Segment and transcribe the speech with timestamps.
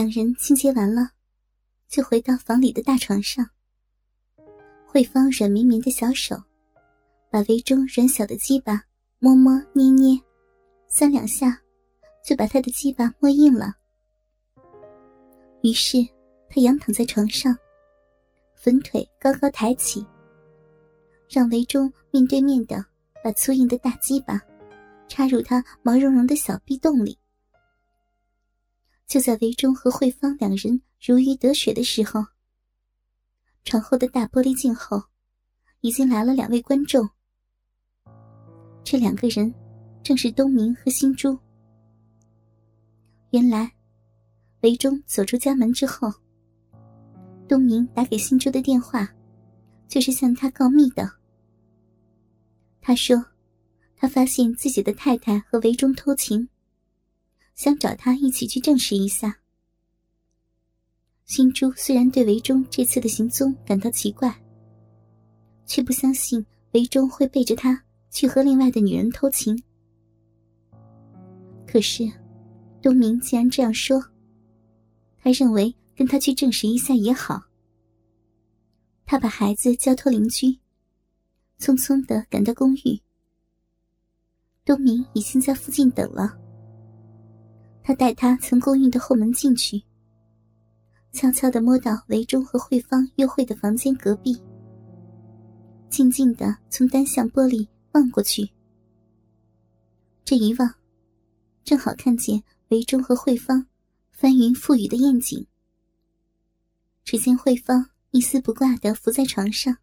[0.00, 1.10] 两人清洁完了，
[1.86, 3.46] 就回到房里的大床上。
[4.86, 6.42] 慧芳软绵绵的小手，
[7.30, 8.82] 把围中软小的鸡巴
[9.18, 10.18] 摸摸捏捏，
[10.88, 11.60] 三两下，
[12.24, 13.74] 就把他的鸡巴摸硬了。
[15.62, 15.98] 于是，
[16.48, 17.54] 他仰躺在床上，
[18.54, 20.02] 粉腿高高抬起，
[21.28, 22.82] 让围中面对面的
[23.22, 24.40] 把粗硬的大鸡巴
[25.08, 27.18] 插入他毛茸茸的小臂洞里。
[29.10, 32.24] 就在韦忠和慧芳两人如鱼得水的时候，
[33.64, 35.02] 床后的大玻璃镜后，
[35.80, 37.10] 已经来了两位观众。
[38.84, 39.52] 这两个人
[40.04, 41.36] 正是东明和新珠。
[43.30, 43.72] 原来，
[44.60, 46.08] 韦忠走出家门之后，
[47.48, 49.12] 东明打给新珠的电话，
[49.88, 51.10] 就是向他告密的。
[52.80, 53.20] 他说，
[53.96, 56.48] 他发现自己的太太和韦忠偷情。
[57.60, 59.38] 想找他一起去证实一下。
[61.26, 64.34] 新珠虽然对维忠这次的行踪感到奇怪，
[65.66, 69.62] 却不相信维忠会背着他去和另外的女人偷情。
[71.66, 72.10] 可是，
[72.80, 74.02] 东明既然这样说，
[75.18, 77.42] 他认为跟他去证实一下也好。
[79.04, 80.46] 他把孩子交托邻居，
[81.58, 82.98] 匆匆的赶到公寓。
[84.64, 86.38] 东明已经在附近等了。
[87.90, 89.82] 他带他从公寓的后门进去，
[91.10, 94.40] 悄悄的摸到韦忠和慧芳约会的房间隔壁，
[95.88, 98.48] 静静的从单向玻璃望过去。
[100.24, 100.72] 这一望，
[101.64, 103.66] 正好看见韦忠和慧芳
[104.12, 105.44] 翻云覆雨的艳景。
[107.02, 109.76] 只见慧芳一丝不挂的伏在床上，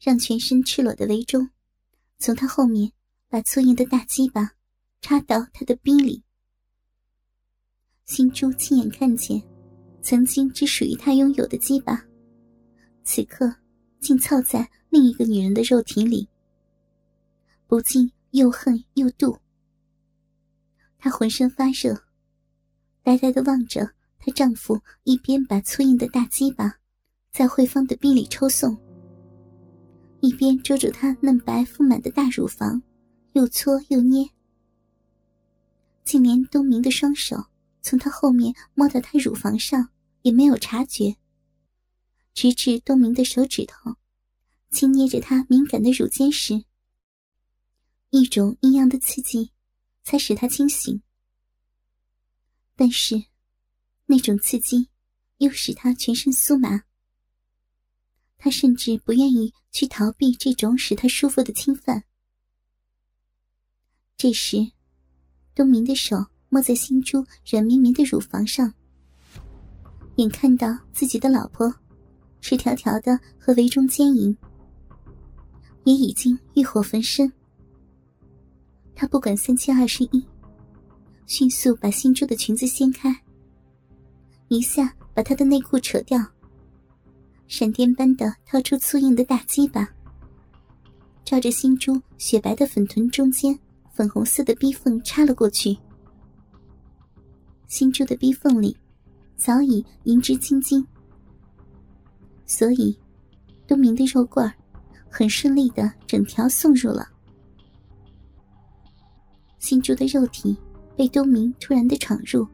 [0.00, 1.48] 让全身赤裸的韦忠
[2.18, 2.90] 从他后面
[3.28, 4.50] 把粗硬的大鸡巴
[5.00, 6.24] 插到他的逼里。
[8.12, 9.42] 金珠亲眼看见，
[10.02, 12.04] 曾经只属于他拥有的鸡巴，
[13.04, 13.50] 此刻
[14.00, 16.28] 竟操在另一个女人的肉体里，
[17.66, 19.38] 不禁又恨又妒。
[20.98, 21.98] 她浑身发热，
[23.02, 26.70] 呆呆的望着她丈夫一边把粗硬的大鸡巴
[27.30, 28.76] 在慧芳的臂里抽送，
[30.20, 32.82] 一边捉住她嫩白丰满的大乳房，
[33.32, 34.28] 又搓又捏，
[36.04, 37.42] 竟连东明的双手。
[37.82, 39.90] 从他后面摸到他乳房上，
[40.22, 41.16] 也没有察觉。
[42.32, 43.96] 直至东明的手指头
[44.70, 46.64] 轻捏着他敏感的乳尖时，
[48.08, 49.52] 一种异样的刺激
[50.04, 51.02] 才使他清醒。
[52.74, 53.24] 但是，
[54.06, 54.88] 那种刺激
[55.38, 56.84] 又使他全身酥麻。
[58.38, 62.04] 他甚至不愿意去逃避这种使他舒服的侵犯。
[64.16, 64.72] 这时，
[65.54, 66.31] 东明的手。
[66.52, 68.70] 摸在新珠软绵绵的乳房上，
[70.16, 71.74] 眼看到自己的老婆
[72.42, 74.36] 赤条条的和围中奸淫，
[75.84, 77.32] 也已经欲火焚身。
[78.94, 80.22] 他不管三七二十一，
[81.24, 83.18] 迅速把新珠的裙子掀开，
[84.48, 86.22] 一下把她的内裤扯掉，
[87.46, 89.88] 闪电般的掏出粗硬的大鸡巴，
[91.24, 93.58] 照着新珠雪白的粉臀中间
[93.94, 95.74] 粉红色的逼缝插了过去。
[97.72, 98.76] 新珠的逼缝里，
[99.34, 100.86] 早已银汁晶晶，
[102.44, 102.94] 所以
[103.66, 104.52] 东明的肉棍儿
[105.08, 107.08] 很顺利的整条送入了。
[109.58, 110.54] 新珠的肉体
[110.98, 112.46] 被东明突然的闯入，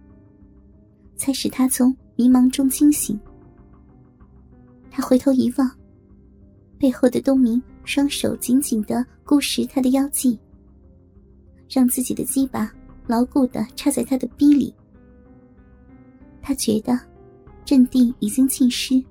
[1.17, 3.19] 才使他从迷茫中惊醒。
[4.89, 5.69] 他回头一望，
[6.79, 10.39] 背后的东明双手紧紧的箍实他的腰际，
[11.69, 12.73] 让自己的鸡巴
[13.09, 14.73] 牢固的插在他的逼里。
[16.49, 16.99] 他觉得
[17.63, 19.05] 阵地已经尽失，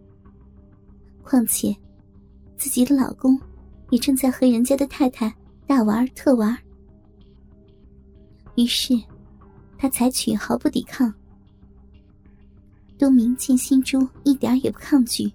[1.22, 1.72] 况且
[2.56, 3.40] 自己的老公
[3.92, 5.32] 也正在和人家的太太
[5.68, 6.58] 大玩特玩，
[8.56, 9.00] 于是
[9.78, 11.14] 他采取毫不抵抗。
[12.98, 15.32] 东明见新珠一点也不抗拒，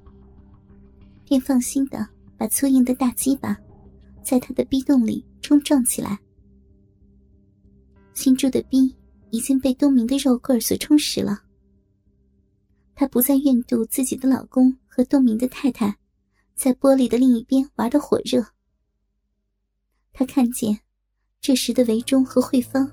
[1.25, 2.05] 便放心的
[2.37, 3.57] 把粗硬的大鸡巴
[4.25, 6.19] 在他的逼洞里冲撞起来。
[8.13, 8.93] 新珠的逼
[9.31, 11.41] 已经被东明的肉棍所充实了。
[13.03, 15.99] 她不再怨妒自己的老公和东明的太太，
[16.55, 18.47] 在玻璃的另一边玩的火热。
[20.13, 20.79] 她看见，
[21.41, 22.89] 这时的韦忠和慧芳，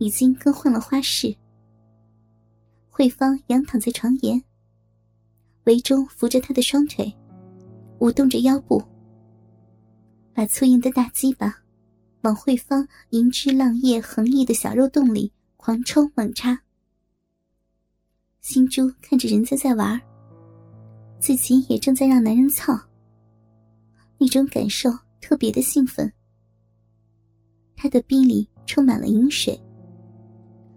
[0.00, 1.32] 已经更换了花式。
[2.90, 4.42] 慧芳仰躺在床沿，
[5.62, 7.14] 韦忠扶着她的双腿，
[8.00, 8.82] 舞动着腰部，
[10.34, 11.62] 把粗硬的大鸡巴，
[12.22, 16.60] 往慧芳银枝浪叶横溢的小肉洞里狂抽猛插。
[18.48, 20.00] 新珠看着人家在玩，
[21.18, 22.80] 自己也正在让男人操，
[24.18, 24.88] 那种感受
[25.20, 26.10] 特别的兴奋。
[27.74, 29.60] 他的逼里充满了饮水，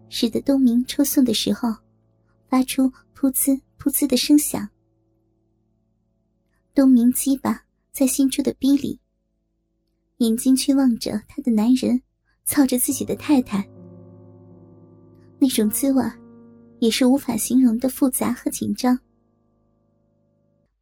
[0.09, 1.69] 使得东明抽送的时候
[2.47, 4.67] 发出噗呲噗呲的声响。
[6.73, 8.99] 东明鸡巴在新珠的逼里，
[10.17, 12.01] 眼睛却望着他的男人
[12.45, 13.63] 操着自己的太太，
[15.37, 16.03] 那种滋味。
[16.79, 18.99] 也是无法形容的复杂和紧张。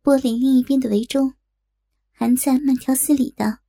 [0.04, 1.34] 玻璃另一边的围中，
[2.12, 3.60] 还在慢条斯理的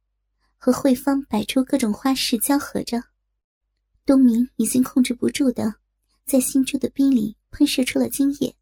[0.57, 3.03] 和慧芳摆出各种花式交合着。
[4.07, 5.75] 东明已经控制不住的
[6.25, 8.55] 在新珠的冰里喷射出了精液。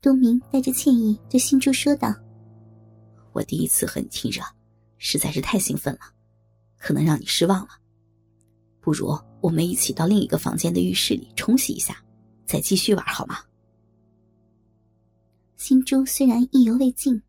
[0.00, 2.14] 东明带着歉意对新珠说道
[3.32, 4.42] ：“我第一次和你亲热，
[4.98, 6.00] 实在是太兴奋了，
[6.78, 7.68] 可能让你失望了。
[8.86, 12.02] 不如……”我们一起到另一个房间的浴室里冲洗一下，
[12.46, 13.36] 再继续玩好吗？
[15.56, 17.22] 新珠虽然意犹未尽，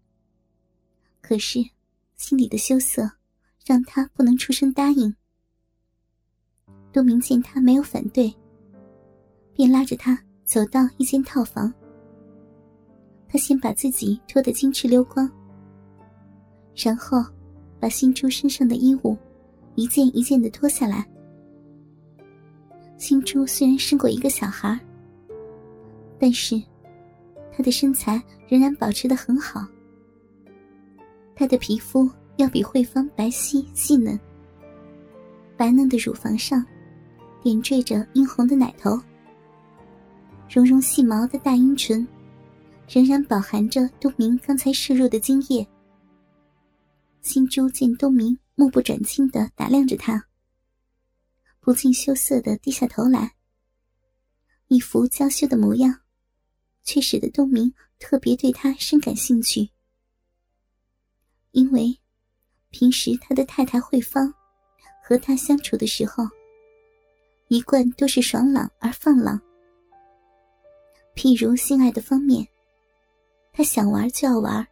[1.21, 1.59] 可是
[2.15, 3.11] 心里的羞涩
[3.63, 5.13] 让他不能出声答应。
[6.91, 8.33] 多明见他没有反对，
[9.53, 11.71] 便拉着他走到一间套房。
[13.27, 15.29] 他先把自己脱得金翅溜光，
[16.73, 17.23] 然后
[17.79, 19.15] 把新珠身上的衣物
[19.75, 21.07] 一件一件的脱下来。
[22.97, 24.77] 新珠虽然生过一个小孩，
[26.19, 26.61] 但是
[27.51, 29.65] 她的身材仍然保持的很好。
[31.35, 34.19] 她的皮肤要比慧芳白皙细嫩，
[35.55, 36.65] 白嫩的乳房上
[37.43, 38.99] 点缀着殷红的奶头，
[40.49, 42.05] 绒绒细毛的大阴唇
[42.89, 45.65] 仍然饱含着东明刚才摄入的精液。
[47.21, 50.23] 新珠见东明目不转睛的打量着她。
[51.67, 53.35] 不禁羞涩的低下头来，
[54.69, 55.99] 一副娇羞的模样，
[56.85, 59.69] 却使得东明特别对他深感兴趣。
[61.51, 61.99] 因为
[62.69, 64.33] 平时他的太太慧芳
[65.03, 66.23] 和他相处的时候，
[67.49, 69.37] 一贯都是爽朗而放浪。
[71.15, 72.47] 譬如性爱的方面，
[73.51, 74.65] 他想玩就要玩，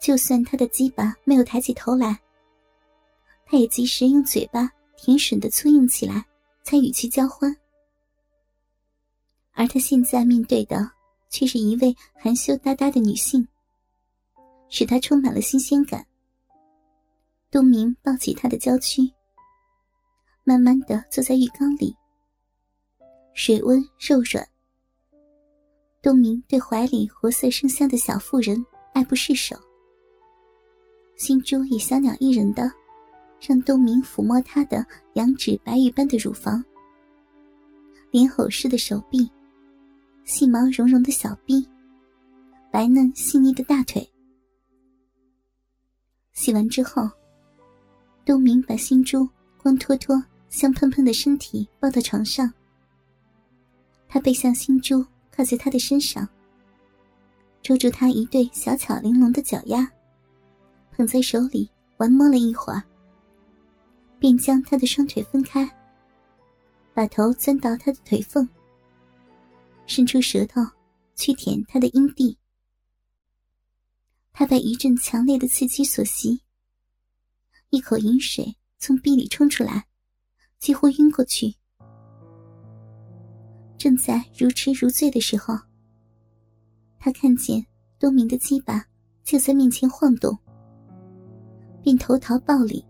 [0.00, 2.18] 就算他的鸡巴没有抬起头来，
[3.44, 4.72] 他也及时用嘴巴。
[5.04, 6.24] 甜吮的粗硬起来，
[6.62, 7.54] 才与其交欢。
[9.52, 10.90] 而他现在面对的，
[11.28, 13.46] 却是一位含羞答答的女性，
[14.70, 16.06] 使他充满了新鲜感。
[17.50, 19.02] 东明抱起她的娇躯，
[20.42, 21.94] 慢慢的坐在浴缸里，
[23.34, 24.48] 水温肉软。
[26.00, 28.64] 东明对怀里活色生香的小妇人
[28.94, 29.54] 爱不释手，
[31.14, 32.72] 心中也小鸟依人的。
[33.46, 36.64] 让东明抚摸她的羊脂白玉般的乳房，
[38.10, 39.30] 莲藕似的手臂，
[40.24, 41.68] 细毛茸茸的小臂，
[42.72, 44.08] 白嫩细腻的大腿。
[46.32, 47.08] 洗完之后，
[48.24, 49.28] 东明把新珠
[49.62, 52.50] 光脱脱、香喷喷的身体抱到床上。
[54.08, 56.26] 他背向新珠，靠在她的身上，
[57.62, 59.86] 捉住她一对小巧玲珑的脚丫，
[60.96, 61.68] 捧在手里
[61.98, 62.82] 玩摸了一会儿。
[64.24, 65.70] 便将他的双腿分开，
[66.94, 68.48] 把头钻到他的腿缝，
[69.84, 70.62] 伸出舌头
[71.14, 72.34] 去舔他的阴蒂。
[74.32, 76.40] 他被一阵强烈的刺激所袭，
[77.68, 79.84] 一口饮水从鼻里冲出来，
[80.58, 81.54] 几乎晕过去。
[83.76, 85.54] 正在如痴如醉的时候，
[86.98, 87.62] 他看见
[87.98, 88.86] 东明的鸡巴
[89.22, 90.34] 就在面前晃动，
[91.82, 92.82] 便投桃报李。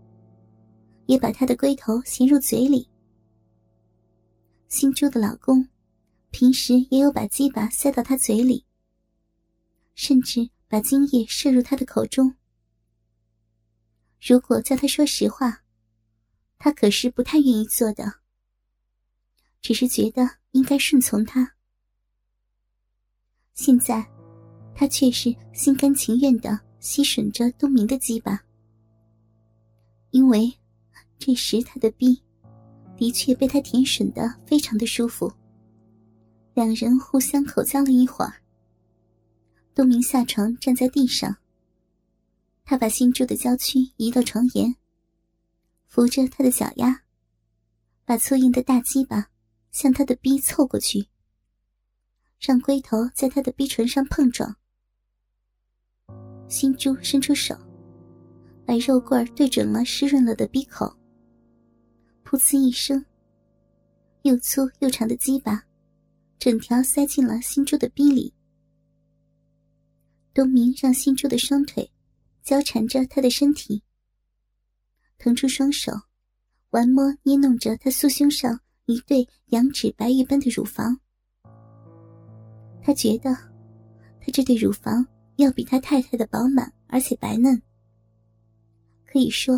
[1.05, 2.89] 也把他的龟头衔入嘴里。
[4.67, 5.67] 新珠的老公，
[6.31, 8.65] 平时也有把鸡巴塞到他嘴里，
[9.93, 12.35] 甚至把精液射入他的口中。
[14.19, 15.61] 如果叫他说实话，
[16.57, 18.11] 他可是不太愿意做的，
[19.61, 21.55] 只是觉得应该顺从他。
[23.53, 24.05] 现在，
[24.73, 28.43] 他却是心甘情愿的吸吮着东明的鸡巴，
[30.09, 30.51] 因为。
[31.17, 32.21] 这时，他的臂
[32.97, 35.31] 的确被他舔吮的非常的舒服。
[36.53, 38.33] 两人互相口交了一会儿，
[39.73, 41.35] 东明下床站在地上。
[42.63, 44.75] 他把新珠的娇躯移到床沿，
[45.87, 47.01] 扶着他的脚丫，
[48.05, 49.27] 把粗硬的大鸡巴
[49.71, 51.07] 向他的逼凑过去，
[52.39, 54.55] 让龟头在他的逼唇上碰撞。
[56.47, 57.55] 新珠伸出手，
[58.65, 60.95] 把肉棍对准了湿润了的逼口。
[62.25, 63.05] 噗呲一声，
[64.23, 65.63] 又粗又长的鸡巴
[66.39, 68.33] 整条塞进了新珠的逼里。
[70.33, 71.89] 东明让新珠的双腿
[72.41, 73.83] 交缠着他的身体，
[75.19, 75.91] 腾出双手，
[76.71, 80.99] 玩摸捏弄着他素胸上一对羊脂白玉般的乳房。
[82.81, 83.31] 他觉得，
[84.19, 85.05] 他这对乳房
[85.35, 87.61] 要比他太太的饱满而且白嫩。
[89.05, 89.55] 可以说，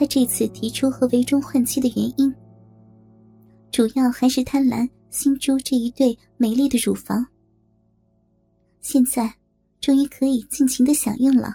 [0.00, 2.34] 他这次提出和韦中换妻的原因，
[3.70, 7.26] 主要还是贪婪新珠这一对美丽的乳房。
[8.80, 9.30] 现在，
[9.78, 11.54] 终于可以尽情的享用了。